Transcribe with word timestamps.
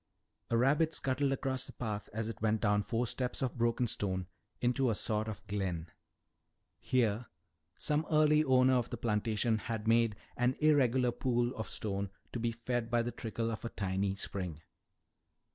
A 0.49 0.57
rabbit 0.57 0.95
scuttled 0.95 1.31
across 1.31 1.67
the 1.67 1.73
path 1.73 2.09
as 2.11 2.27
it 2.27 2.41
went 2.41 2.61
down 2.61 2.81
four 2.81 3.05
steps 3.05 3.43
of 3.43 3.55
broken 3.55 3.85
stone 3.85 4.25
into 4.59 4.89
a 4.89 4.95
sort 4.95 5.27
of 5.27 5.45
glen. 5.45 5.91
Here 6.79 7.27
some 7.77 8.07
early 8.09 8.43
owner 8.43 8.73
of 8.77 8.89
the 8.89 8.97
plantation 8.97 9.59
had 9.59 9.87
made 9.87 10.15
an 10.35 10.55
irregular 10.59 11.11
pool 11.11 11.55
of 11.55 11.69
stone 11.69 12.09
to 12.31 12.39
be 12.39 12.51
fed 12.51 12.89
by 12.89 13.03
the 13.03 13.11
trickle 13.11 13.51
of 13.51 13.63
a 13.63 13.69
tiny 13.69 14.15
spring. 14.15 14.63